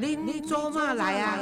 [0.00, 1.36] 恁做嘛来啊？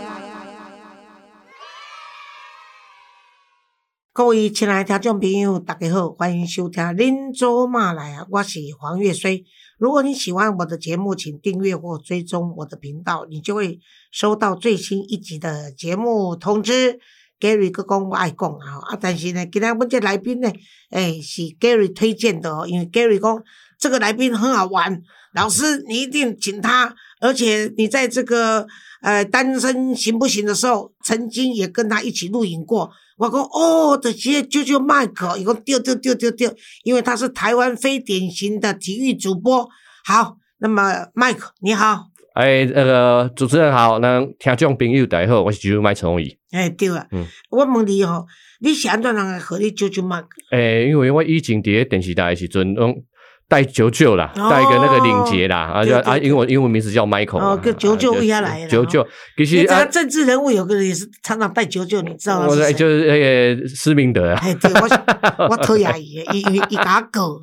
[4.14, 9.44] 各位亲爱的听众朋友，大家好，欢迎收听《恁做嘛来啊》，我是黄月水。
[9.76, 13.78] 如果你喜欢我的节目，请订阅或追踪我的频道，你就会
[14.10, 16.98] 收到最新一集的节目通知。
[17.38, 20.50] Gary 哥讲我爱讲啊，啊，但是呢，今天我们这来宾呢，
[20.90, 23.44] 诶，是 Gary 推荐的哦，因为 Gary 讲
[23.78, 25.02] 这个来宾很好玩，
[25.34, 28.66] 老师你一定请他，而且你在这个
[29.02, 32.90] 呃单身行不行的时候，曾经也跟他一起录影过。
[33.18, 39.66] 我讲哦，这些舅舅麦克，一共丢丢丢丢丢，因为他是台湾非典型的体育主播。
[40.04, 46.36] 好，那么麦克你好，哎，那个主持人好，那听众朋友大家好，我是舅舅麦陈宏仪。
[46.50, 48.26] 哎对啊，嗯我问你吼，
[48.60, 50.28] 你是安怎人来和你舅舅麦克？
[50.50, 53.02] 诶、因为我以前伫咧电视台的时阵，用
[53.48, 57.46] 带九九啦，哦带一个那个领结啦，啊，就啊，对对对因为我英文名字叫 Michael 嘛。
[57.50, 62.46] 哦跟九九啊为啥来的九九，其你实啊这个，政治人物有个人也是常常带九九，你知道吗？
[62.48, 63.18] 我是就是那
[63.62, 64.40] 个施明德啊。
[64.42, 67.40] 哎，对我 我讨厌伊伊，伊伊甲我告，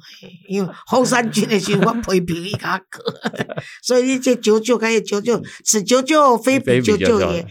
[0.49, 3.03] 因为后山军的时候我批评伊甲我告，
[3.81, 7.45] 所以你这九九甲迄九九是九九非比九九也。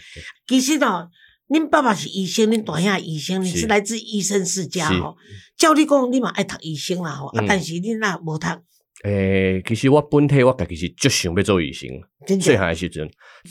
[0.47, 1.09] 其实哦，
[1.53, 5.17] 恁爸爸是医生，恁大兄医生，你是是来自医生世家是吼。
[5.59, 8.47] 照你讲，你嘛爱读医生啦吼，啊嗯，但是你那无读，
[9.05, 11.89] 诶、其实我本体我家己是就想要做医生，
[12.27, 12.63] 真最正。
[12.63, 13.11] 还的时阵，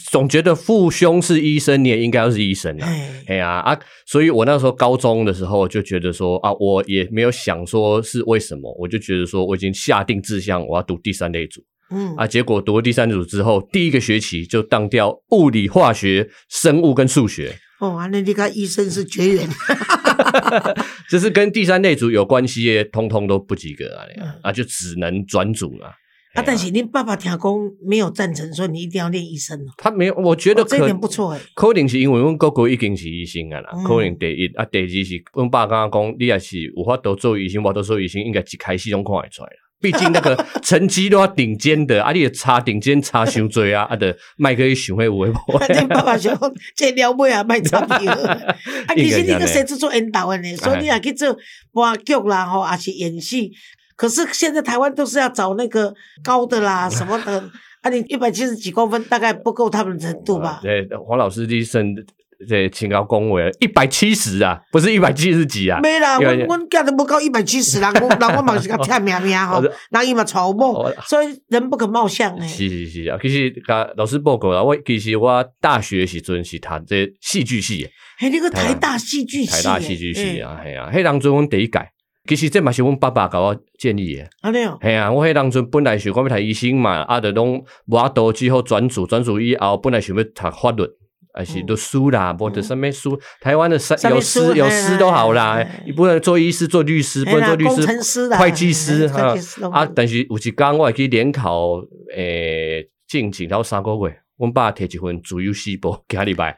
[0.10, 2.88] 总觉得父兄是医生，你也应该要是医生啊。
[2.88, 3.80] 哎，哎呀啊！
[4.08, 12.26] 所以我那时候高中的时候就觉得说啊，我也没有想说是为什么，我就觉得说我已经下定志向，我要读第三类组嗯，啊。
[12.26, 19.50] 结果读了第三类组之后，第一个学期就当掉物理、化学、生物跟数学，哦，安尼你看医生是绝缘。
[21.10, 25.88] 就是跟第三类组有关系的，通通都不及格啊嗯，啊，就只能转组了。
[26.36, 27.42] 啊，但是你爸爸听讲
[27.84, 31.42] 没有赞成说你一定要练医生哦，他没有，我觉得哦这一点不错诶。
[31.56, 39.61] 可能是因为阮哥哥已经是医生啊啦，嗯可能第一啊，第二是阮爸刚刚讲，你也是有法度做医生，我都做医生，应该一开始拢看会出来啦。
[39.82, 45.60] 毕竟那个成绩都要顶尖的，啊，你也差顶尖差伤多啊，啊，的麦克想会有诶无？
[45.60, 48.08] 恁爸爸想讲，这了尾啊，卖差别。
[48.08, 48.56] 啊，
[48.96, 50.56] 其实你个谁制作引导的呢？
[50.58, 51.36] 所以你也去做
[51.74, 53.52] 话剧啦，吼，还是演戏。
[53.96, 55.94] 可是现在台湾都是要找那个
[56.24, 57.44] 高的啦， 什么的。
[57.82, 60.60] 啊，你一百七十几公分，大概不够他们的程度吧？
[60.62, 61.96] 对，黄老师医生
[62.48, 65.80] 这清高恭维一百七十啊，不是一百七十几啊。
[65.82, 72.48] 没啦，我我囝都不到一百七十啦，我人我嘛是较听命命 吼哦，人伊嘛娶某哦，所以人不可貌相诶。
[72.48, 77.90] 是是是啊，其实甲老师报告啦，我其实我大学时阵是读这戏剧系的。
[78.20, 81.80] 嘿，那个台大戏剧系，台大戏剧系啊，啊，系啊，迄当阵阮第一届，
[82.28, 84.30] 其实这嘛是阮爸爸甲我建议诶。
[84.42, 90.84] 安尼哦，系啊，我迄当阵本来想讲要读医生嘛，啊，就拢无法度之后转组，转组以后本来想要读法律。
[91.34, 99.86] 还是读书啦，或者什么书，台湾的三有师有师都好啦你不能做医师、做律师，不能做律师、会计师嘿会计师都啊。
[99.96, 101.76] 但是有一天我会去联考，
[102.16, 106.56] 诶，进前头三个月，阮爸摕一份自由四报，今礼拜，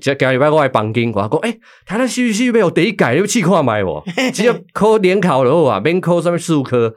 [0.00, 4.02] 即今今礼拜我来房间，我讲，诶，台湾戏剧系要有第一届，你要试看卖无？
[4.34, 6.94] 只要考联考就好啊，免考什么数科。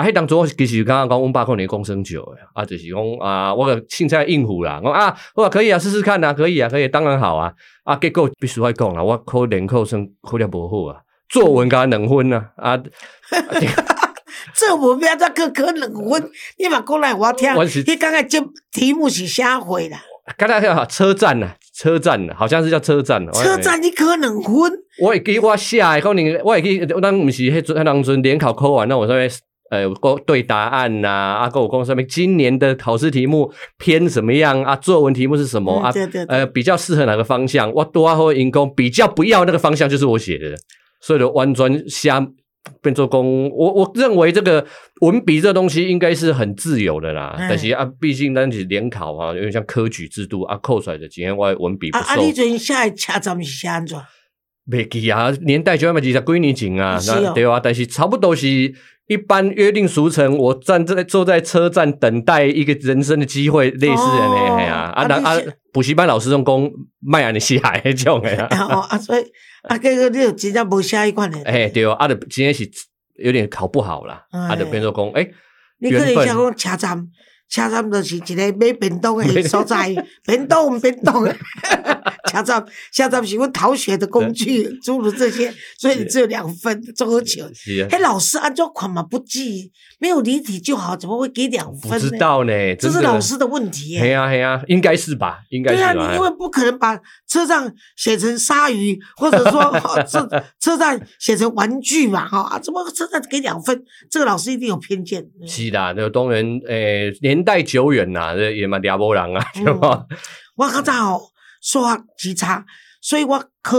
[0.00, 7.52] 啊，迄当初我其实刚刚讲，阮爸可能讲生酒诶，啊，就是讲啊，我个凊彩应付啦，讲啊，我话可以啊，试试看啊，可以啊，可以，当然好啊，
[7.84, 12.78] 啊，结果必须爱讲啦，我考联考生考了无好啊，作文甲两分啊，啊，
[14.54, 17.50] 这我不要再可可能分，你嘛讲来我听。
[17.86, 18.38] 你刚才这
[18.72, 20.00] 题目是啥回啦？
[20.38, 23.24] 刚才叫车站呐，车站呐，好像是叫车站。
[23.26, 24.54] 我车站你可能分，
[25.00, 29.28] 我会记我写的，可能我会记，咱毋是迄阵迄当阵联考考完，那我上面
[29.70, 29.94] 呃有
[30.26, 34.76] 对答案呐、啊，跟我讲上面今年的考试题目偏什么样啊？
[34.76, 35.90] 作文题目是什么、啊？
[35.90, 37.72] 嗯对对对呃，比较适合哪个方向？
[37.72, 40.54] 我多会因讲比较不要那个方向就是我写的，
[41.00, 42.20] 所以就完全瞎
[42.82, 43.48] 变做工。
[43.50, 44.66] 我我认为这个
[45.02, 52.16] 文笔这东西应该是很自由的啦，嗯但是啊，毕竟咱是联考啊，有点像科举制度啊，扣出来的今天我的文笔不啊。
[52.16, 53.96] 你最近下来车站是啥安怎？
[54.70, 58.46] 袂记啊，年代就那么几十几年前啊，那对啊，但是差不多是
[59.10, 65.40] 一般约定俗成，我站在坐在车站等待一个人生的机会，类似的哦呢，嘿啊，啊那啊啊，
[65.72, 66.70] 补习班老师用讲
[67.00, 69.24] 卖安尼死海迄种的啊， 哦啊，所以
[69.64, 71.42] 啊，哥哥你有真正无下一关的。
[71.42, 72.70] 哎对啊，啊，就今天是
[73.16, 75.28] 有点考不好啦，哎啊，就变做讲，哎，
[75.80, 77.08] 你可能缘分像讲车站，
[77.50, 79.92] 车站就是一个买便当的所在，
[80.24, 81.34] 便当便当的
[82.30, 87.44] 车站，车站是阮逃学的工具，诸如这些，所以你只有两分，综合球。
[87.90, 92.18] 哎，老师按照款嘛不记，没有离题就好，怎么会给两分不知呢？
[92.18, 94.00] 道呢，这是老师的问题耶。
[94.00, 95.40] 嘿呀哎呀，应该是吧？
[95.50, 96.08] 应该对啊，是吧？
[96.08, 100.28] 你因为不可能把车站写成鲨鱼，或者说 哦车
[100.60, 103.82] 车站写成玩具嘛，哈啊，怎么车站给两分？
[104.08, 105.20] 这个老师一定有偏见。
[105.42, 107.10] 嗯是啦，那个当然，诶，
[107.40, 110.06] 年代久远呐，这也蛮抓无人啊，嗯对吧？
[110.56, 111.30] 我较早吼
[111.62, 112.64] 数学极差，
[113.00, 113.78] 所以我考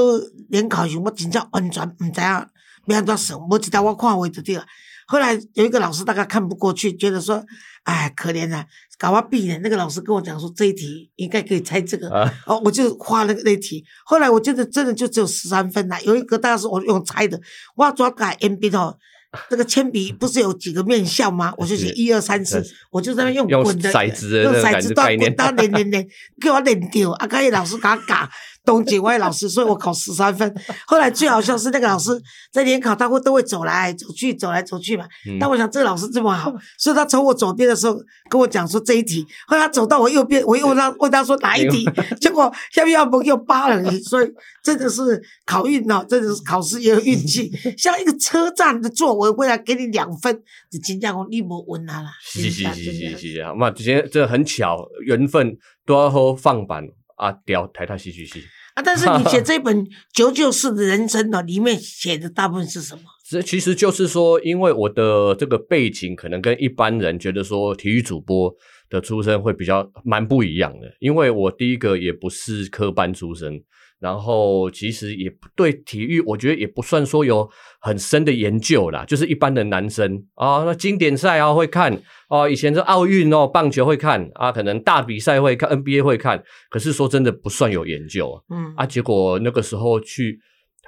[0.49, 2.49] 联考时我真正完全毋知影要
[2.87, 4.65] 安怎算，无一条我看话就对了。
[5.07, 7.43] 后来有一个老师大概看不过去，觉得说，
[7.83, 8.65] 哎，可怜啊，
[8.97, 9.59] 搞我闭了。
[9.59, 13.83] 那个老师跟我讲说，这一题应该可以猜这个，啊哦，我就画那个那题。
[14.05, 17.39] 后来我觉得真的就只有十三分啦，有一个大概是我用猜的，
[17.75, 18.97] 我要抓改铅笔哦。
[19.49, 21.53] 这个铅笔不是有几个面相吗？
[21.57, 26.07] 我就写是一二三四，我就在那用用滚的，骰子用骰子到滚到连连连，
[26.39, 27.11] 给我连丢。
[27.11, 28.29] 啊，刚才老师给他嘎，
[28.63, 30.53] 东景外老师，所以我考十三分。
[30.87, 32.11] 后来最好笑是那个老师
[32.51, 35.05] 在联考，他会都会走来走去，走来走去嘛。
[35.27, 37.97] 嗯但我想这个老师这么好，所以他从我左边的时候
[38.29, 44.31] 跟我讲说这一题，后来他走到我右边，我又问他 问他说哪一题，结果下面要不又扒了你，所以
[44.63, 47.51] 真的是考运哦，真的是考试也有运气。
[47.77, 50.35] 像一个车站的作文，未来给你两分，
[50.71, 52.11] 你真正讲你无问啊啦。
[52.21, 56.83] 是是是是是啊，嘛，今天这很巧，缘分都要好放版
[57.21, 58.41] 啊，屌台大戏剧系。
[58.73, 58.81] 啊！
[58.81, 63.01] 但是你写 这本《九九式的人生》呢，里面写的大部分是什么？
[63.29, 68.51] 这其实就是说，因为我的这个背景可能跟一般人觉得说体育主播
[68.89, 73.61] 的出身会比较蛮不一样的，因为我第一个也不是科班出身，
[74.01, 77.47] 然后其实也不对体育，我觉得也不算说有
[77.79, 80.25] 很深的研究啦，就是一般的男生。
[80.33, 88.41] 啊，那经典赛啊会看哦，以前是奥运哦，棒球会看啊，可能大比赛会看，NBA 会看，可是说真的不算有研究啊。
[88.49, 88.73] 嗯。
[88.75, 90.39] 啊，结果那个时候去，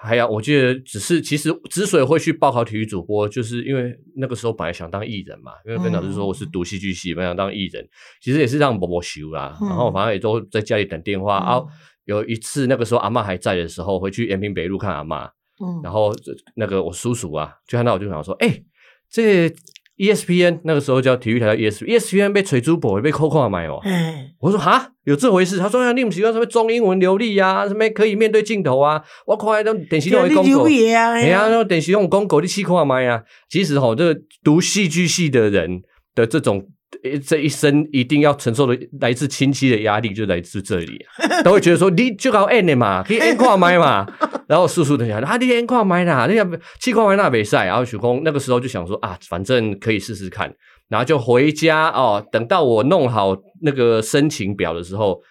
[0.02, 7.88] 还要我记得只是其实之所以会去报考体育主播，就是因为那个时候本来想当艺人嘛，因为跟老师说我是读戏剧系，本来想当艺人，
[8.22, 9.68] 其实也是让伯伯修啦，嗯。
[9.68, 11.68] 然后反正也都在家里等电话、啊嗯。
[12.06, 15.26] 有一次那个时候阿嬷还在的时候，回去延平北路看阿妈，
[15.64, 16.14] 嗯，然后
[16.56, 18.62] 那个我叔叔啊，就看到我就想说，哎、
[19.10, 19.50] 这
[19.98, 23.80] ESPN 那个时候叫体育台叫 E ESPN，ESPN 被锤珠宝被扣扣买哦。
[23.84, 25.58] 哎，我说哈，有这回事？
[25.60, 29.04] 他说啊，你们喜欢什么中英文流利啊，什么可以面对镜头啊？
[29.28, 33.24] 我看那电视上你留会公狗，言啊，哎呀，那电视用公狗你气看麦啊。
[33.50, 35.84] 其实吼，这个读戏剧系的人
[36.16, 36.68] 的这种。
[37.04, 44.06] 呃这一生一定要承受的来自亲戚的压力，就来自这里、啊， 都会觉得说你就搞 N 的嘛，可以 N 跨麦嘛。
[44.48, 46.46] 然后叔叔就想啊，你 N 跨麦啦，你要
[46.80, 47.66] 气看麦那比赛。
[47.66, 50.54] 然后许空那个时候就想说啊，反正可以试试看，
[50.90, 52.24] 然后就回家哦。
[52.32, 55.22] 等到我弄好那个申请表的时候，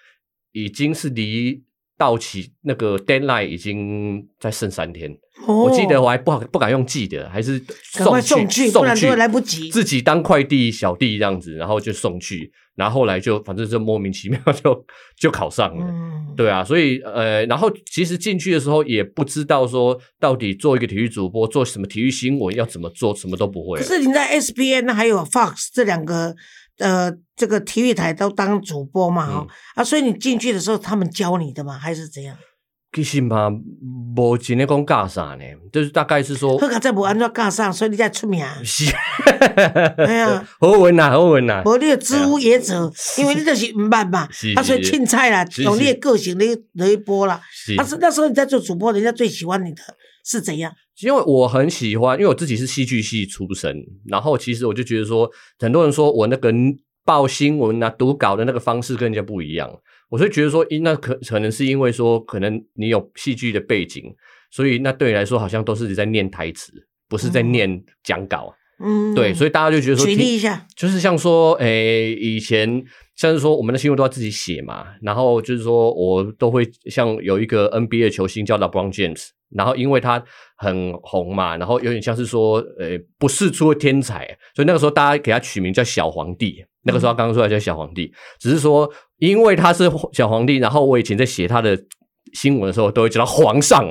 [0.53, 1.63] 已经是离
[2.03, 5.09] 到期那个 deadline 已经在剩三天。
[5.47, 7.59] 哦我记得我还不好不敢用寄的，还是
[7.93, 14.85] 送送去送去不然都来不及自己当快递小弟这样子，然后就送去，然后后来就反正就莫名其妙 就
[15.19, 15.87] 就考上了。
[15.89, 23.85] 嗯，对啊，所以呃，然后其实进去的时候也不知道说到底做一个体育主播，做什么体育新闻要怎么做，什么都不会可。
[23.85, 26.35] 是你在 SBN 还有 Fox 这两个
[26.79, 31.79] 呃这个体育台都当主播嘛哈、嗯啊，所以你进去的时候他们教你的吗？
[31.79, 32.37] 还是怎样？
[32.95, 33.49] 其实嘛，
[34.15, 38.45] 无真的讲干啥呢，就是大概是说好，卡再无安怎教啥，所以你才出名。
[38.63, 38.85] 是，
[39.97, 41.63] 哎呀，好稳呐，好稳呐。
[41.65, 47.41] 无你就知乎也者，因为你就是唔捌嘛 是，啊，所以是凊彩啦，是用你的个性来来播啦。
[47.51, 49.83] 是但是那时候你在做主播，人家最喜欢你的
[50.27, 50.71] 是怎样？
[51.03, 56.53] 因为我很喜欢，因为我自己是戏剧系出身，然后其实我就觉得说，很多人说我那个
[57.05, 59.69] 报新闻啊、读稿的那个方式跟人家不一样，
[60.09, 64.05] 我就觉得说，因那可可能是因为说，可能你有戏剧的背景，
[64.51, 66.73] 所以那对你来说好像都是在念台词，
[67.09, 68.55] 不是在念讲稿。
[68.85, 72.83] 嗯，对，所以大家就觉得说，举例一下，就是像说，诶、以前
[73.15, 80.23] 像是说我们的新闻都要自己写嘛，然后就是说我都会像有一个 NBA 的球星叫 LeBron James，然后因为他
[80.57, 86.65] 很红嘛，然后有点像是说，呃，不世出的天才，所以那个时候大家给他取名叫小皇帝。
[86.85, 91.79] 那个时候他刚刚出来叫小皇帝，只是说因为他是小皇帝，然后我以前在写他的
[92.33, 93.87] 新闻的时候都会叫他皇上，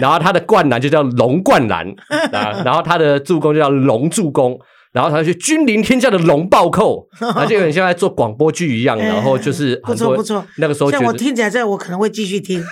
[0.00, 1.86] 然后他的灌篮就叫龙灌篮
[2.32, 4.58] 啊，然后他的助攻就叫龙助攻，
[4.92, 10.46] 然后他去君临天下的龙暴扣，然 后就有点像在做广播剧一样，哎然后就是不很多错不错。
[10.58, 12.62] 那个时候像我听起来这，我可能会继续听。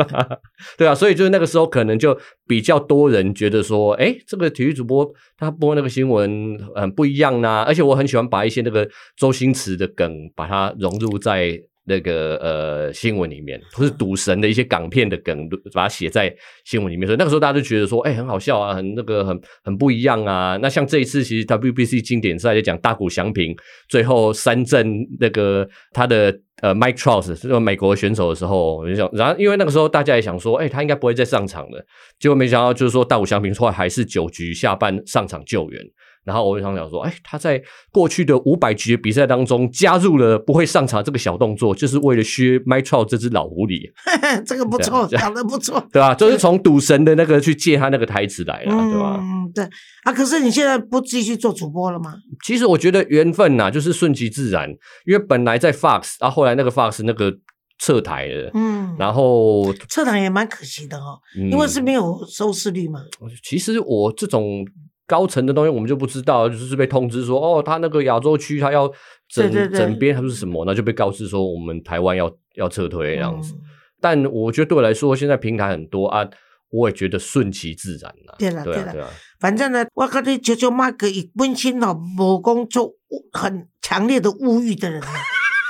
[0.76, 8.86] 对啊，所以就是那个时候可能就比较多人觉得说，哎，这个体育主播他播那个新闻很不一样呐、而且我很喜欢把一些那个
[9.16, 11.58] 周星驰的梗把它融入在。
[11.86, 20.58] 那个呃新闻里面，或是赌神的一些港片的梗，把它写在新闻里面，所以那个时候大家就觉得说，哎、很好笑啊，很那个很很不一样啊。
[20.60, 23.56] 那像这一次，其实 WBC 经典赛就讲大谷翔平
[23.88, 31.84] 最后三振那个他的呃 Mike Trout 这个美国选手的时候，我就想，然后因为那个时候大家也想说，哎、他应该不会再上场了，
[32.18, 35.80] 结果没想到就是说大谷翔平出来还是九局下半上场救援。
[36.24, 43.88] 然后我就想想说，哎，他在过去的五百局比赛当中加入了不会上场这个小动作，就是为了削 Mike Trout 这只老狐狸，
[44.44, 45.80] 这个不错，讲的不错。
[45.92, 46.16] 对吧？
[46.16, 49.20] 就是从赌神的那个去借他那个台词来了，对吧？
[49.22, 49.64] 嗯，对
[50.02, 50.12] 啊。
[50.12, 52.14] 可是你现在不继续做主播了吗？
[52.44, 54.68] 其实我觉得缘分呐、就是顺其自然，
[55.04, 57.30] 因为本来在 Fox，然、后后来那个 Fox 那个
[57.78, 63.00] 撤台了，嗯，然后撤台也蛮可惜的哦，嗯因为是没有收视率嘛。
[63.44, 64.64] 其实我这种
[65.06, 68.90] 高层的东西我们就不知道，就是被通知说哦，他那个亚洲区他要
[69.28, 73.52] 整整编还是什么，那就被告知说我们台湾要要撤退这样子。
[73.54, 73.60] 嗯
[73.98, 76.28] 但我觉得对我来说，现在平台很多啊，
[76.68, 78.34] 我也觉得顺其自然啦。
[78.38, 79.08] 对啦对啦对啊对啊，
[79.40, 82.92] 反正呢，我跟你九九马哥伊本身哦，无工作
[83.32, 85.08] 很强烈的物欲的人啊，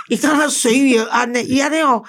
[0.08, 2.02] 伊看他随遇而安呢，伊安尼哦，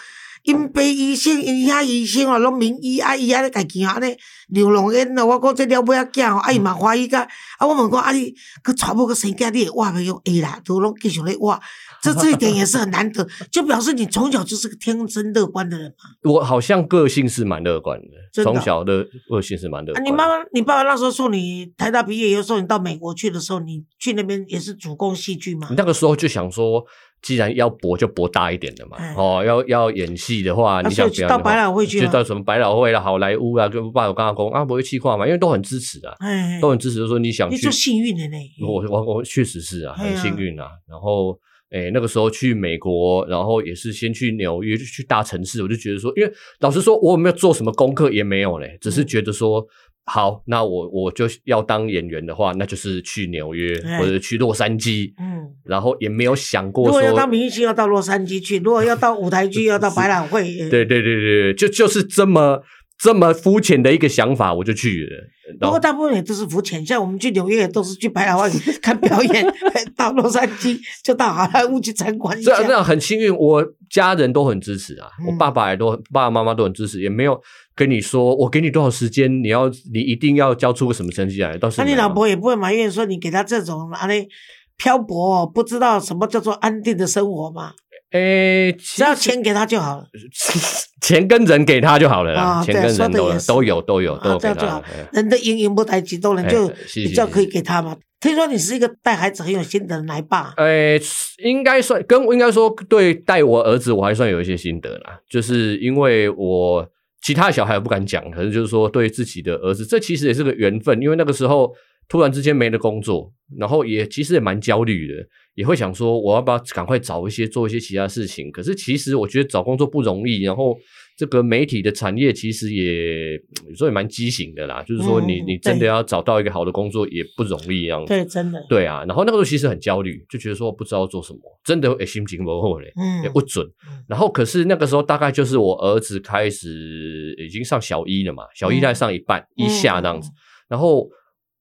[0.44, 4.16] 因爸医生，因遐医生哦，拢名医啊，伊安尼家己安尼
[4.50, 7.22] 流浪烟哦，我讲这了尾仔囝哦，啊伊嘛欢喜甲，
[7.58, 11.60] 啊我问讲啊你，佮娶某佮生囝，你会活袂用会啦，都拢继续咧活，
[12.01, 16.32] 这这一点也是很难得， 就表示你从小就是个天真乐观的人嘛。
[16.32, 20.10] 我好像个性是蛮乐观的，从小的个性是蛮乐啊，观的。
[20.10, 25.68] 你妈妈、你爸爸那时候送你台大毕业，有时候你到美国去的时候，你去那边也是主攻戏剧吗？
[25.75, 26.86] 那个时候就想说，
[27.22, 29.14] 既然要搏就搏大一点的嘛哎。
[29.16, 38.38] 哦，要要演戏的话，你想到百老汇去就到什么百老汇啦、好莱坞啊，跟爸我跟他讲啊，不会气话嘛，因为都很支持啊，哎，都很支持，就说你想去你就，幸运的呢。
[38.66, 40.68] 我我我确实是啊，很幸运啊。
[40.88, 41.40] 然后。
[41.70, 45.62] 诶，那个时候去美国，然后也是先去纽约，就去大城市。
[45.62, 46.32] 我就觉得说，因为
[46.62, 49.62] 老实说，我有没有做什么功课也没有嘞，只是觉得说，
[50.10, 60.44] 好，那我我就要当演员的话，那就是去纽约哎或者去洛杉矶，嗯，然后也没有想过如果要说当明星，要到洛杉矶去；如果要到舞台剧， 要到百老汇。
[60.62, 61.22] 呃对对对对，
[61.52, 62.64] 对就就是这么
[63.00, 65.58] 这么肤浅的一个想法，我就去了。
[65.60, 68.50] 不过大部分也都是肤浅，像我们去纽约也都是去百老汇
[68.82, 69.46] 看表演，
[69.96, 72.51] 到洛杉矶就到好莱坞去参观一下。
[72.51, 77.39] 这样这样很幸运，我家人都很支持啊，嗯我爸爸也都爸爸妈妈都很支持，也没有
[77.75, 84.27] 跟你说我给你多少时间，你要你一定要交出个什么成绩来，倒是没有那你老婆也不会埋怨说你给她这种啊那
[84.75, 87.74] 漂泊、哦，不知道什么叫做安定的生活嘛？
[88.12, 90.08] 诶，只要钱给她就好了。
[91.01, 97.96] 钱跟人给他就好了啦，啊钱跟人都有都有都有啊都有给这样就好人的营营不太激动人就比较可以给他嘛。
[98.20, 101.00] 听说你是一个带孩子很有心得的奶爸，诶，
[101.44, 105.20] 应该算跟应该说对带我儿子，我还算有一些心得啦。
[105.30, 106.84] 就是因为我
[107.22, 111.00] 其他小孩不敢讲，可是就是说对自己的儿子，这其实也是个缘分。
[111.00, 111.72] 因为那个时候
[112.10, 115.16] 突然之间没了工作，然后也其实也蛮焦虑的，
[115.56, 118.52] 也会想说我要不要赶快找一些做一些其他事情。
[118.52, 120.78] 可是其实我觉得找工作不容易，然后
[121.18, 123.34] 这个媒体的产业其实也
[123.68, 124.82] 有时候也蛮畸形的啦。
[124.84, 128.08] 就是说你嗯你真的要找到一个好的工作也不容易，这样子。
[128.08, 134.04] 对，真的，对啊，然后那个时候其实很焦虑，就觉得说不知道做什么，真的诶心情不好嘞，嗯也不准嗯。
[134.08, 140.30] 然后可是那个时候大概就是我儿子开始已经上小一了嘛，小一嗯在上一半、一下那样子，
[140.70, 141.10] 然后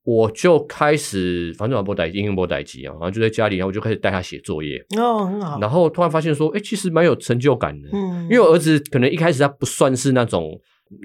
[0.06, 10.60] 我就开始反正我不带英文不带机啊，然后就在家里，然后我就开始带他写作业，哦，很好，然后突然发现说，哎，其实蛮有成就感的，嗯，因为我儿子可能一开始他不算是那种嗯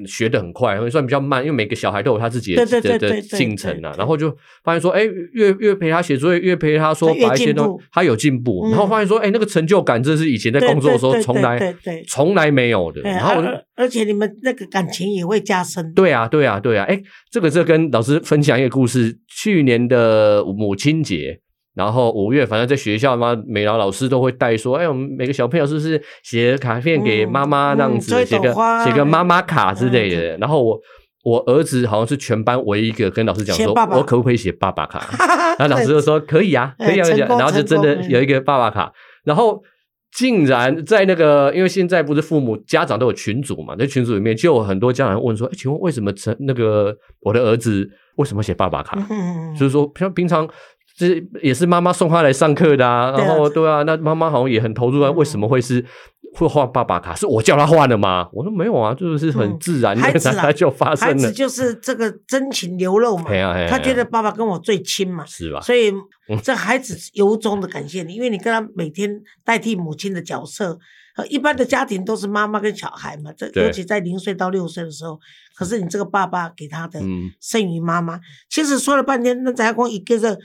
[0.05, 4.29] 学的很快，算比较慢，因为每个小孩都有他自己的的进程啊然后就
[4.63, 11.75] 发现说，哎，越越陪他写作业，越陪他说把一些东西他有进步，嗯然后发现说，哎，那个成就感，这是以前在工作的时候从来
[12.07, 13.01] 从来没有的。
[13.01, 13.41] 然后
[13.75, 19.17] 而且你们那个感情也会加深，对啊，对啊，对啊，哎，这个这跟老师分享一个故事。
[19.27, 21.39] 去年的母亲节，
[21.73, 30.37] 然后五月，反正在学校嘛，美劳老师都会带说，哎，我们每个小朋友是不是写卡片给妈妈嗯那样子，写个写个妈妈卡之类嗯的。
[30.37, 30.79] 然后我
[31.23, 34.99] 我儿子好像是全班唯一一个跟老师讲说，爸爸我可不可以写爸爸卡？
[34.99, 38.91] 哈然后老师就说可以啊，哎可以啊，然后就真的有一个爸爸卡，
[39.23, 39.61] 然后
[40.13, 48.97] 竟然在那个，因为现在不是父母家长都有群组嘛，在群组里面就有很多家长问说，哎，请问为什么成那个我的儿子为什么写爸爸卡？
[49.09, 50.45] 嗯，就是说，像平常
[51.01, 55.09] 这也是妈妈送他来上课的然后对啊，那妈妈好像也很投入啊。
[55.09, 55.83] 嗯为什么会是
[56.35, 57.15] 会换爸爸卡？
[57.15, 58.29] 是我叫他换的吗？
[58.31, 61.31] 我说没有啊，就是很嗯自然的，孩子啊他就发孩子生了。
[61.31, 63.25] 就是这个真情流露嘛
[63.67, 65.59] 他觉得爸爸跟我最亲嘛，是吧？
[65.61, 65.89] 所以
[66.29, 70.77] 嗯 这孩子由衷的感谢你，因为你跟他每天代替母亲的角色。
[71.17, 75.19] 呃一般的家庭都是妈妈跟小孩嘛，这尤其在零岁到六岁的时候，
[75.53, 78.17] 可是你这个爸爸给他的嗯胜于妈妈。
[78.49, 80.39] 其实说了半天，那才光一个是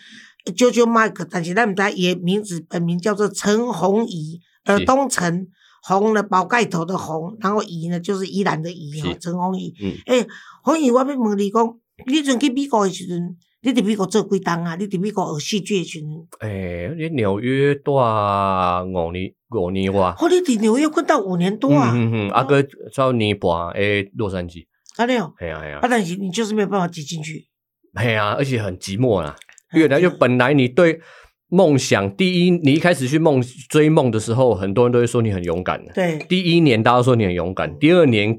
[0.55, 5.49] 啾啾 Mike，但是咱们家也名字本名叫做陈红怡，耳东陈
[5.83, 9.75] 红呢宝盖头的红，然后怡呢就是宜兰的宜是哦，陈红怡。
[9.83, 10.27] 嗯诶、
[10.63, 14.77] 红怡，我要问你讲，你阵去美国的时阵，你伫美国做几冬啊？
[14.77, 16.09] 你伫美国学戏剧的时阵，
[16.41, 21.93] 哎，你纽约住五年五年哇，哦，你伫纽约困到五年多啊？
[21.95, 27.47] 嗯嗯嗯，啊个到年半诶洛杉矶，啊，没有，哎呀哎呀啊，，但是你就是没有办法挤进去。
[27.95, 29.35] 哎呀，而且很寂寞啦。
[29.77, 29.81] 嗯。
[29.81, 31.01] 原来就本来你对
[31.49, 35.93] 梦想，第一你一开始去梦追梦的时候，很多人都会说你很勇敢的。
[35.95, 38.37] 对，第一年大家都说你很勇敢，第二年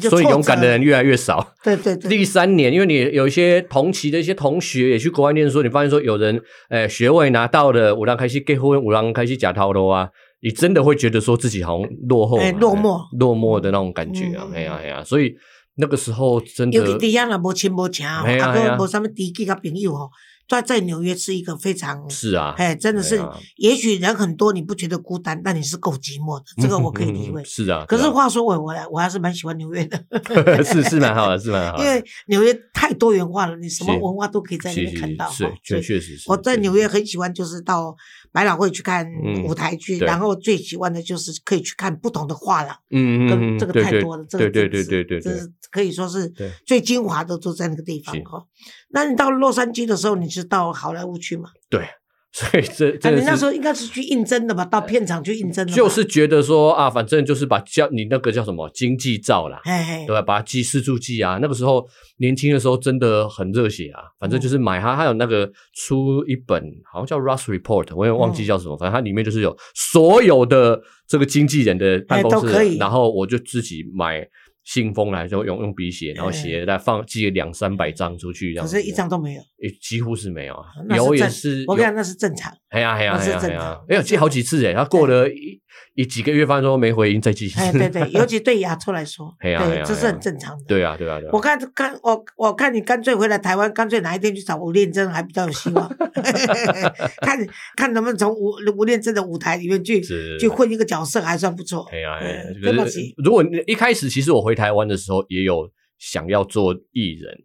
[0.00, 1.54] 所以勇敢的人越来越少。
[1.64, 10.08] 对对对，第三年，因为你有一些同期的一些同学也去国外念书，你发现说有人呃学位拿到了，五郎开始结婚，五郎开始假逃了啊，
[10.42, 13.00] 你真的会觉得说自己好像落后落寞。
[13.18, 14.52] 落寞的那种感觉啊，嗯。
[14.54, 15.34] 哎呀哎呀，所以
[15.76, 20.10] 那个时候真的尤其底下若无亲无情哦，啊嘿啊啊个无啥物知己甲朋友哦，
[20.48, 23.18] 在在纽约是一个非常，是啊，哎，真的是
[23.56, 27.44] 也许人很多，你不觉得孤单，但你是够寂寞的，这个我可以理 解。
[27.44, 30.04] 是啊，可是啊话说回我来，我还是蛮喜欢纽约的，
[30.62, 35.30] 是是蛮好的，是蛮好的， 因为纽约太多元化了，你什么文化都可以在那是是边看到。
[35.62, 36.30] 确确实是。
[36.30, 37.96] 我在纽约很喜欢，就是到
[38.30, 42.76] 百老汇去看嗯舞台剧，对然后最喜欢的就是可以去看不同的画廊。
[42.90, 46.30] 嗯嗯跟这个太多了，这个对对对对对对，这是可以说是
[46.66, 48.44] 最精华的都在那个地方哈。
[48.92, 51.50] 那你到洛杉矶的时候，你是到好莱坞去吗？
[51.70, 51.88] 对，
[52.32, 54.64] 所以这啊，你那时候应该是去应征的吧？
[54.64, 60.22] 到片场去应征的，就是觉得说啊，反正就是把叫你那个叫什么经济照啦，嘿嘿对吧？
[60.22, 61.86] 把它记四处记啊，那个时候
[62.18, 74.26] 年轻的时候真的很热血啊，反正就是买它，还有那个出一本好像叫 Rush Report，我也忘记叫什么，反正它里面就是有所有的这个经纪人的办公室的，哎都可以然后我就自己买
[74.64, 79.42] 信封来，就用用笔写，然后写再放寄了两三百张出去，这样子可是一张都没有。
[79.62, 80.66] 也几乎是没有啊，
[80.96, 82.52] 有也是我跟你讲，那是正常。
[82.70, 85.60] 哎呀哎呀哎呀哎呀常，没有寄好几次哎，他过了一
[85.94, 87.60] 一几个月，发现说没回音，再寄一次。
[87.60, 89.54] 哎，对对，尤其对亚洲来说，对，
[89.86, 90.64] 这是很正常的。
[90.66, 95.88] 对啊对啊对啊我，看看我我看你干脆回来台湾，干脆哪一天去找吴念真还比较有希望。
[97.22, 97.38] 看
[97.76, 100.00] 看能不能从吴吴念真的舞台里面去
[100.40, 101.86] 去混一个角色，还算不错。
[101.92, 102.18] 哎呀
[102.60, 107.38] 对不起如果一开始其实我回台湾的时候也有想要做艺人，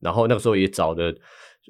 [0.00, 1.14] 然后那个时候也找的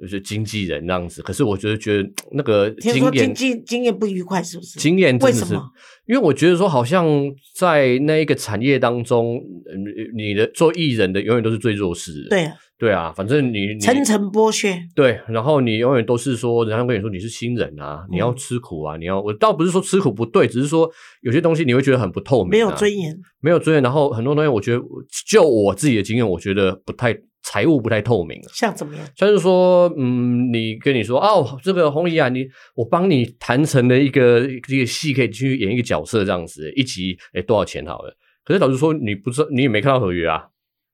[0.00, 4.78] 就是经纪人那样子，可是我觉得觉得那个听说经经验济经验不愉快，是不是？
[4.78, 5.62] 经验真的是为什么？
[6.06, 7.06] 因为我觉得说，好像
[7.54, 9.36] 在那一个产业当中，
[9.70, 9.84] 嗯
[10.16, 12.28] 你的做艺人的永远都是最弱势的。
[12.30, 14.76] 对啊，对啊，反正你你层层剥削。
[14.94, 20.90] 对，然后你永远都是说，人家跟你说你是新人啊，你要嗯吃苦啊，你要我倒不是说吃苦不对，只是说
[21.22, 23.82] 有些东西你会觉得很不透明、啊，没有尊严，没有尊严。
[23.82, 24.82] 然后很多东西，我觉得
[25.26, 28.50] 就我自己的经验，我觉得不太财务不太透明啊。
[28.52, 29.06] 像怎么样？
[29.14, 38.16] 像是说，嗯，你跟你说哦，这个红姨啊，你我帮你谈成了一个这个戏，可以去演一个角色这样子，一集哎多少钱好了？
[38.44, 40.42] 可是老实说，你不知道，你也没看到合约啊，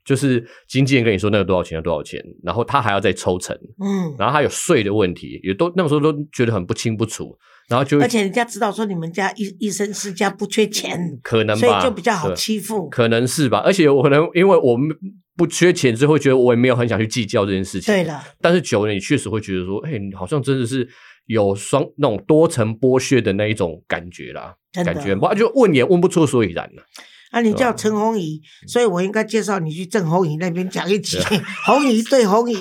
[0.04, 7.36] 就是经纪人跟你说那个多少钱，多少钱，然后他还要再抽成，嗯，然后还有税的问题，也都那个时候都觉得很不清不楚，
[7.68, 12.88] 然后就而且人家知道说你们家一一生世家不缺钱，可能吧，所以就比较好欺负。
[12.88, 14.96] 可能是吧，而且我可能因为我们
[15.40, 17.94] 不缺钱，之后觉得我也没有很想去计较这件事情。
[17.94, 20.86] 对了，但是久了，你确实会觉得说，哎、你好像真的是
[21.24, 26.82] 有双那种多层剥削的那一种感觉啦，感觉不就问也问不出所以然了。
[27.30, 31.16] 啊，你叫陈红怡，所以我应该介绍你去郑红怡那边讲一集
[31.64, 32.58] 红怡对红怡。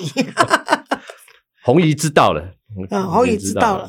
[1.62, 2.54] 红姨 知道了，
[2.90, 3.86] 嗯红姨知道了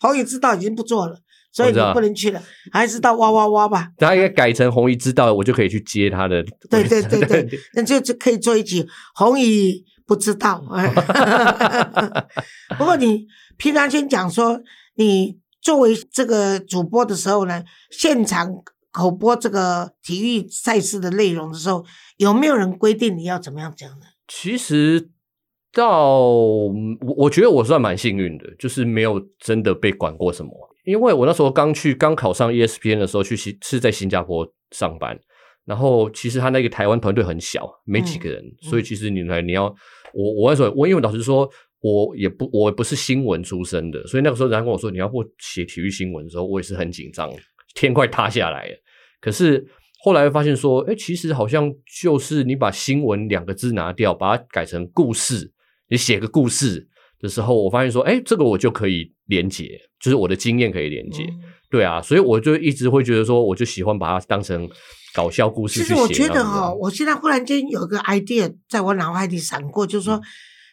[0.00, 1.18] 红怡 知道已经不做了，
[1.56, 3.88] 所以你不能去了，还是到哇哇哇吧。
[3.96, 6.44] 他应该改成红姨知道，我就可以去接他的。
[6.68, 10.62] 对对对对， 那就就可以做一集红姨不知道。
[10.74, 10.86] 哎
[12.76, 14.60] 不过你平常先讲说，
[14.96, 18.52] 你作为这个主播的时候呢，现场
[18.92, 21.82] 口播这个体育赛事的内容的时候，
[22.18, 24.04] 有没有人规定你要怎么样讲呢？
[24.28, 25.08] 其实
[25.72, 26.70] 到我
[27.16, 30.50] 我觉得我算蛮幸运的，就是没有真的被管过什么。
[30.86, 35.20] 因为我那时候刚去刚考上 ESPN 的时候，去新是在新加坡上班，
[35.66, 39.64] 然后其实他那个台湾团队很小，没几个人，嗯所以其实你来你要
[40.14, 41.46] 我我那时候我因为老实说。
[41.82, 47.30] 我也不我也不是新闻出身的，所以那个时候人家跟我说你要不写体育新闻的时候，我也是很紧张，
[47.74, 48.74] 天快塌下来了。
[49.20, 49.64] 可是
[50.00, 55.52] 后来发现说，哎，其实好像就是你把新闻两个字拿掉，把它改成故事，
[55.88, 56.88] 你写个故事
[57.20, 61.26] 的时候，我发现说，哎，这个我就可以连接，就是我的经验可以连接。
[61.70, 64.68] 对啊，所以我就一直会觉得说，我就喜欢把它当成
[65.14, 65.80] 搞笑故事。
[65.80, 70.20] 其实我觉得哈，我现在忽然间有个 idea 在我脑海里闪过，就是说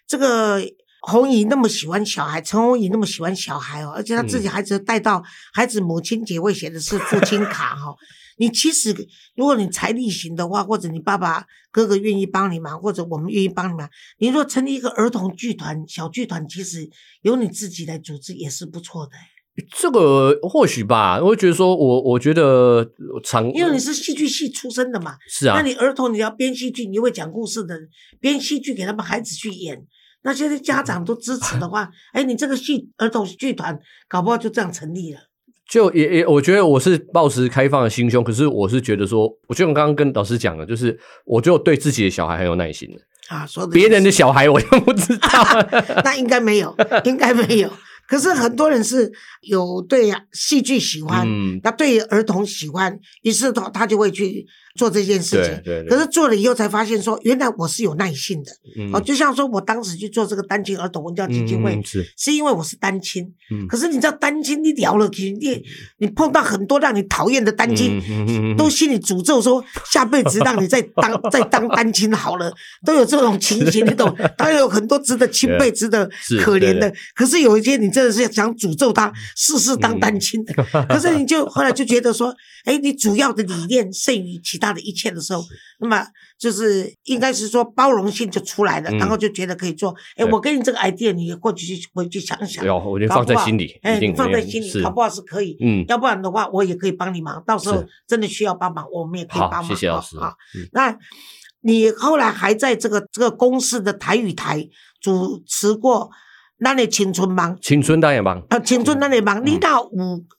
[0.08, 0.62] 这个。
[1.06, 5.22] 红姨那么喜欢小孩，陈红姨那么喜欢小孩哦，而且她自己孩子带到
[5.54, 7.94] 孩子母亲节会写的是父亲卡哈。
[8.39, 8.96] 你其实
[9.36, 13.88] 如果你财力行的话，或者你爸爸哥哥愿意帮你忙，或者我们愿意帮你忙，
[14.18, 16.89] 你若成立一个儿童剧团、小剧团，其实
[17.22, 19.12] 由你自己来组织也是不错的。
[19.78, 22.89] 这个或许吧，我会觉得说，我我觉得
[23.24, 27.78] 长因为你是戏剧系出身的嘛，是啊，那你儿童你要编戏剧，你会讲故事的，
[28.20, 29.86] 编戏剧给他们孩子去演。
[30.24, 35.20] 那现在家长都支持的话，哎，你这个戏儿童剧团搞不好就这样成立了。
[35.70, 43.46] 就也也，我觉得我是抱持开放的心胸，可是我是觉得说，我就我刚刚跟老师讲的，就是我就对自己的小孩很有耐心的啊。
[43.46, 45.30] 说别人的小孩我就不知道，
[46.04, 47.70] 那应该没有，应该没有。
[48.08, 51.28] 可是很多人是有对戏剧喜欢，
[51.64, 54.46] 那对儿童喜欢，于是他他就会去。
[54.76, 58.52] 做这件事情，可是做了以后才发现说，原来我是有耐性的。
[58.92, 61.80] 哦，就像说我当时去做这个单亲儿童文教基金会，
[62.18, 63.32] 是因为我是单亲。
[63.70, 65.64] 可是你知道单亲，你聊了，你
[66.00, 68.02] 你碰到很多让你讨厌的单亲，
[68.58, 72.52] 都心里诅咒说下辈子让你再当再当单亲好了，
[72.84, 74.12] 都有这种情形， 你懂？
[74.36, 76.10] 当然有很多值得钦佩、值得
[76.42, 76.92] 可怜的。
[77.14, 80.54] 可是有一天你真的是想诅咒他，世世当单亲的。
[80.90, 82.34] 可是你就后来就觉得说，
[82.66, 84.62] 哎，你主要的理念胜于其。
[84.63, 85.43] 大的一切的时候，
[85.82, 86.02] 那么
[86.39, 89.93] 就是应该是说包容性就出来了，然后就觉得可以做。
[90.15, 95.58] 哎，我给你这个 idea，你过去去回去想想，有，我就放在心里，哎，你放在心里，好不好是可以。
[95.60, 97.43] 嗯，要不然的话，我也可以帮你忙。
[97.45, 99.65] 到时候真的需要帮忙，我们也可以帮忙。
[99.65, 100.34] 谢谢老师啊。
[100.71, 100.97] 那
[101.60, 104.65] 你后来还在这个这个公司的台语台
[105.02, 106.10] 主持过。
[106.63, 108.41] 咱的青春梦，青春咱的梦。
[108.49, 109.45] 啊，青春咱的梦。
[109.45, 109.69] 你若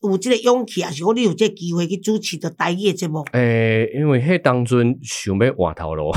[0.02, 3.24] 有有这个勇气，还是讲你有这机会去主持的台语节目？
[3.32, 6.10] 诶，因为迄当阵想要换头路。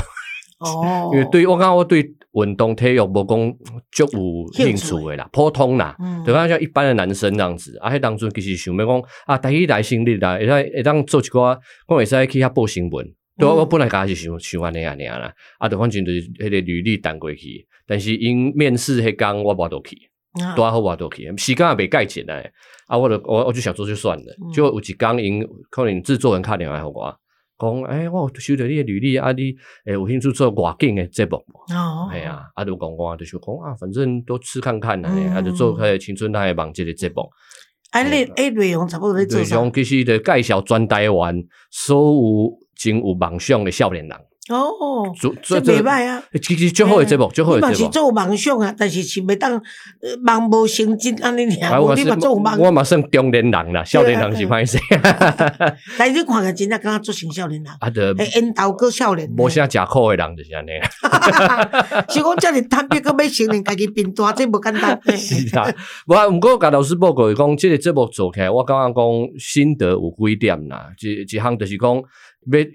[0.60, 1.10] 哦。
[1.12, 3.54] 因为对我感觉我对运动体育无讲
[3.90, 7.76] 足有兴趣的啦，普通啦，对方像一般的男生这样子。
[7.80, 13.06] 啊，迄当阵其实想要讲啊，台语来胜利啦，会当会当做一寡，我会使去遐报新闻。
[13.38, 17.66] 对，我本来家是想想安尼安尼啦，啊，就反正就是迄个履历弹过去。
[17.88, 19.96] 但是因面试迄工我无倒去，
[20.54, 22.52] 多好我倒去，时间也未改进来，
[22.86, 27.18] 啊，我就我我就想做就算了，就有一工因可能制作人打电话互我，
[27.58, 29.54] 讲，诶，我收到你诶履历，啊，你
[29.86, 31.36] 诶有兴趣做外景的节目，
[31.74, 37.22] 哦，系啊，啊，就讲我就是讲啊，反正都试看看啦，啊，就做迄青春台网这个节目，
[37.92, 44.18] 啊，内诶内容差不多在做内容其实就介绍全台湾所有真有梦想的少年人。
[44.48, 46.22] 哦，这袂歹啊！
[46.42, 47.74] 其实最好的节目，最好的节目。
[47.74, 49.60] 是做梦想啊，但是是袂当
[50.22, 51.80] 梦无成真安尼尔。
[51.80, 54.78] 我嘛做梦，我嘛算中年人啦， 少年人是歹势。
[55.98, 59.28] 但是你看个真正敢若做成少年人，啊，得烟头过少年。
[59.36, 60.70] 无啥食苦的人就是安尼。
[62.08, 64.98] 是讲遮尔坦白，佮要承认家己变大，这无简单。
[65.16, 65.66] 是啊，
[66.06, 69.04] 无毋过甲老师报告讲，即个节目做起来，我感觉讲
[69.38, 72.02] 心得有几点啦，一一项就是讲要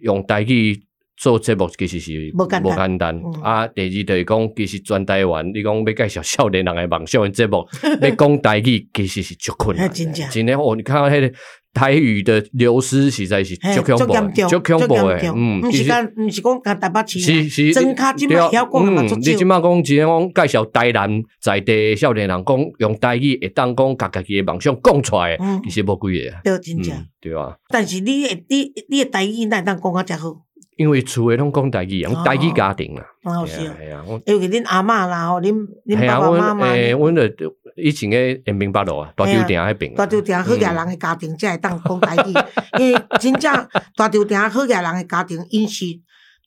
[0.02, 0.80] 用台语。
[1.24, 3.66] 做节目其实是无简单啊！
[3.68, 7.66] 第二就是讲，其实全台湾，你讲要介绍少年人的梦想的节目，
[8.02, 9.90] 要讲台语其实是足困难。
[9.90, 10.76] 真正，真的哦！
[10.76, 11.34] 你看迄个
[11.74, 15.32] 台语的流失实在是足恐怖，足恐怖诶！
[15.34, 21.10] 嗯，毋是讲毋是讲甲台北市，是真卡即嘛晓讲嘛足你即嘛讲，只讲介绍台南
[21.40, 26.36] 在地少年人讲用台语会当讲家己诶梦想讲出来，其实无几个。
[26.44, 27.56] 对，真正对啊。
[27.70, 30.36] 但是你诶，你你诶台语哪当讲啊遮好？
[30.78, 33.06] 因为厝诶拢讲台语，讲家己家庭啦，
[33.46, 35.54] 系啊，尤其恁阿嬷啦，吼，恁
[35.86, 37.34] 恁爸爸妈妈，诶，阮诶
[37.76, 42.34] 以前诶延平北路啊，大酒店迄边，大酒店好家人诶家庭才会当讲家己，
[42.80, 45.86] 因为真正大酒店好家人诶家庭，因是。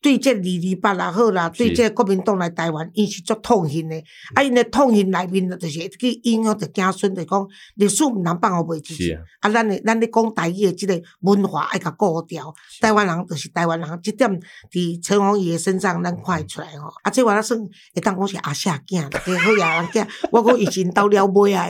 [0.03, 3.97] 对这二二八也好啦，对这国民党来台湾，伊是足痛恨的。
[4.35, 9.15] 啊，因的痛恨内面就是去影响着子孙，就讲历史毋通放互袂记住。
[9.41, 12.55] 啊，咱的咱咧讲台语的即个文化爱甲顾掉。
[12.81, 14.31] 台湾人就是台湾人，即点
[14.71, 16.93] 伫陈鸿仪身上咱看会出来吼。
[17.03, 17.59] 啊，这话算
[17.95, 20.07] 会当讲是阿夏囝，好野人囝。
[20.31, 21.69] 我讲以前到了尾啊，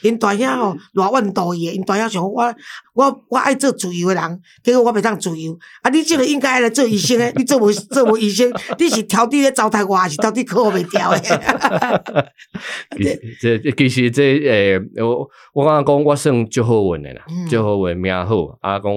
[0.00, 2.54] 因大兄吼偌万度伊，因大兄想我
[2.94, 5.58] 我我爱做自由的人，结果我袂当自由。
[5.82, 7.63] 啊，你即个应该来做医生诶，你做。
[7.64, 11.20] 无做无医生，你是挑剔咧糟蹋我，还是挑剔考袂掉诶？
[13.40, 17.46] 其这其实这诶，我我刚刚讲我算足好运的啦，嗯。
[17.48, 18.92] 足好运命好，啊讲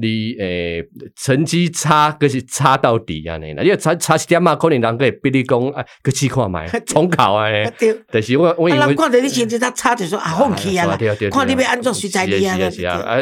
[0.00, 0.84] 你诶
[1.16, 7.70] 成绩差，可是差到底安尼啦，因为差差一点啊，可能人个会逼你讲，啊，去试看觅，重考安尼。
[7.78, 7.98] 对。
[8.10, 10.98] 但是我我啊，因为人看着你成绩较差，就说啊，放弃啊啦
[11.30, 13.16] 看你要安怎随在你啊是啊是啊，啊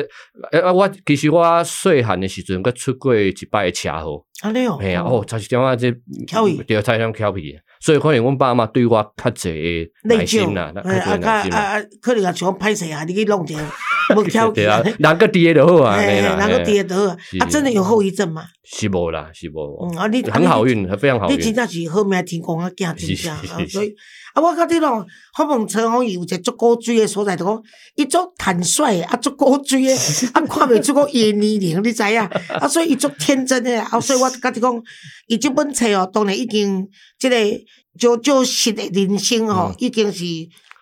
[0.53, 0.73] 啊啊！
[0.73, 5.93] 我其实我细汉的时阵，佮出过一摆车祸，安尼哦，嘿啊，哦，差一点啊，这
[6.27, 11.59] 调皮对，差一点调皮，所以可能阮爸妈对我较侪耐心啦，较哎啊，侪耐心啦。
[11.59, 13.63] 啊啊，可能也想歹势啊，你去弄一个，
[14.17, 18.45] 无挑对啊，人个跌就好啊，哎，嘿啦人个嘿跌得啊，啊，真的有后遗症吗？
[18.65, 21.55] 是无啦，是无嗯，，啊，你很好，运，非常好运你真运。
[21.55, 23.95] 正是好命天公啊，惊真正啊所以
[24.35, 27.63] 啊，我甲你讲，好问陈宏宇有一个足古锥的所在，就讲
[27.97, 29.93] 伊足坦率的，啊，足古锥的，
[30.33, 32.21] 啊， 看袂出个伊的年龄，你知影？
[32.21, 34.83] 啊，所以伊足天真的，啊， 所以我甲你讲，
[35.29, 36.87] 伊即本册哦，当然已经
[37.19, 37.37] 即个
[37.99, 40.25] 就就实的人生吼嗯，已经是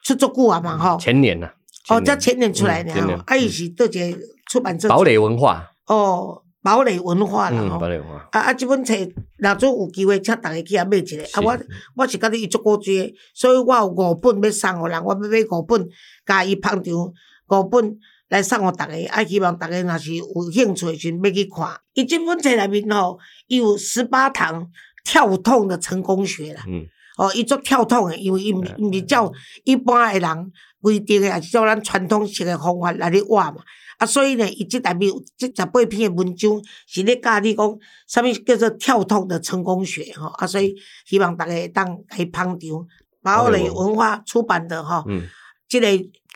[0.05, 0.97] 出足久啊嘛吼。
[0.99, 1.49] 前年呐，
[1.89, 4.19] 哦，年才前年出来的嗯啊，伊是倒一个
[4.51, 7.89] 出版社堡垒文化，哦，堡垒文化啦堡。
[7.89, 8.55] 垒文化，啊啊！
[8.55, 8.95] 即本册
[9.39, 11.23] 若做有机会，请逐个去遐买一个。
[11.33, 11.59] 啊，我
[11.97, 15.89] 我是甲你伊足古锥的，所以我有五本要送互人，我要买五本，
[16.25, 19.07] 甲伊捧场五本来送互逐个。
[19.09, 21.69] 啊，希望逐个若是有兴趣的时阵要去看。
[21.95, 23.19] 伊即本册内面吼，
[23.49, 24.65] 伊有十八堂
[25.05, 26.63] 跳痛的成功学啦。
[26.69, 26.87] 嗯，
[27.19, 29.33] 哦，伊做跳痛的，因为伊毋毋是照
[29.65, 33.63] 一般的人规定诶，也是照咱传统式诶方法来咧画嘛。
[33.99, 36.51] 啊，所以呢，伊即内面有即十八篇诶文章
[36.87, 40.27] 是咧教你讲啥物叫做跳脱的成功学吼。
[40.27, 40.75] 啊，所以
[41.07, 42.87] 希望大家会当来捧场。
[43.23, 45.23] 堡垒文化出版的吼，嗯，
[45.69, 45.87] 即、个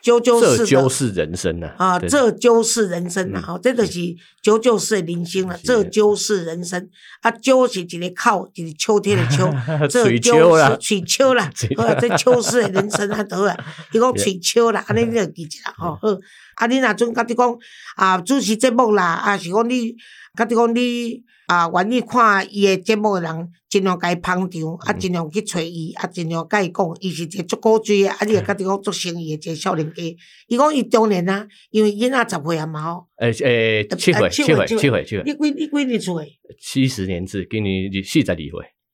[0.03, 0.65] 九九这。
[0.65, 1.73] 就是人生呐。
[1.77, 3.43] 啊，对这就是人生啦！
[3.47, 3.99] 嗯、这就是
[4.41, 6.89] 九九式的人生啦，是这就是人生。
[7.21, 9.51] 啊，九是一个靠，一个秋天的 秋，
[9.89, 13.57] 这就是嘴秋啦嘴， 好啊，这秋是人生啊，得啊，
[13.91, 15.97] 伊讲嘴秋啦， 安尼你就记一下吼。
[16.01, 16.07] 好，
[16.55, 17.57] 啊，你若阵甲你讲
[17.95, 19.95] 啊，主持节目啦，啊，是讲你，
[20.35, 30.03] 甲你讲你啊，愿意看伊诶节目诶人，尽量甲伊捧场，啊，尽量去找伊，啊，尽量甲伊讲，伊是一个足古锥诶，啊，你也甲你讲足生意诶一个少年家。
[30.47, 36.27] 伊讲伊中年啊，因为囡仔十岁啊嘛吼，诶诶，七岁，呃七岁，七岁，七岁，你几你几年出诶？
[36.59, 38.51] 七十年制，今年四十二岁，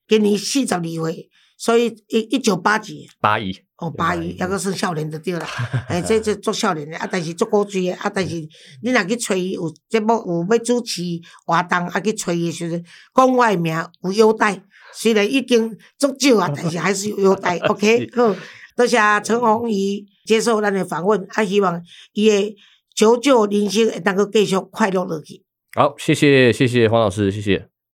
[0.08, 1.30] 今年四十二岁，
[1.64, 3.08] 所以一一九八几。
[3.22, 5.48] 八一，哦，八一，抑个算少年就对啦。
[5.88, 8.36] 哎，这这做少年的，啊，但是做古锥的，啊，但是
[8.82, 11.02] 你若去找伊有节目有要主持
[11.46, 12.84] 活动，啊，去找伊的时阵，
[13.16, 13.74] 讲我的名
[14.04, 14.62] 有优待，
[14.94, 17.58] 虽然已经足少啊， 但是还是有优待。
[17.72, 18.36] OK，好，
[18.76, 22.58] 多谢陈宏仪接受咱的访问，啊，希望伊的
[22.94, 25.42] 九九人生会当个继续快乐落去。
[25.76, 27.73] 好，谢谢谢谢黄老师，谢谢。